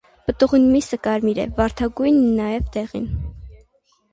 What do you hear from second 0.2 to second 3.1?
Պտուղին միսը կարմիր է, վարդագոյն, նաեւ՝ դեղին։